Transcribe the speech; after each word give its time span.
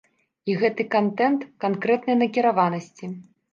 І 0.51 0.55
гэты 0.63 0.85
кантэнт 0.95 1.45
канкрэтнай 1.67 2.19
накіраванасці. 2.25 3.15